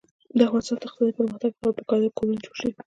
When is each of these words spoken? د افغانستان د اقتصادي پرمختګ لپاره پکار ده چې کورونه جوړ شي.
د 0.37 0.39
افغانستان 0.47 0.77
د 0.77 0.83
اقتصادي 0.85 1.15
پرمختګ 1.17 1.49
لپاره 1.53 1.77
پکار 1.79 1.97
ده 2.01 2.07
چې 2.11 2.15
کورونه 2.17 2.39
جوړ 2.43 2.55
شي. 2.59 2.69